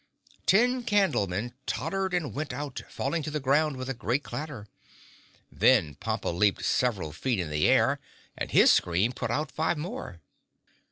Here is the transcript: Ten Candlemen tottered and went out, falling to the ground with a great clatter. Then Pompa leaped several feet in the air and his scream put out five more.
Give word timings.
Ten 0.47 0.81
Candlemen 0.81 1.53
tottered 1.67 2.11
and 2.15 2.33
went 2.33 2.51
out, 2.51 2.81
falling 2.89 3.21
to 3.21 3.29
the 3.29 3.39
ground 3.39 3.77
with 3.77 3.87
a 3.87 3.93
great 3.93 4.23
clatter. 4.23 4.65
Then 5.51 5.93
Pompa 5.93 6.29
leaped 6.35 6.65
several 6.65 7.11
feet 7.11 7.39
in 7.39 7.51
the 7.51 7.67
air 7.67 7.99
and 8.35 8.49
his 8.49 8.71
scream 8.71 9.11
put 9.11 9.29
out 9.29 9.51
five 9.51 9.77
more. 9.77 10.19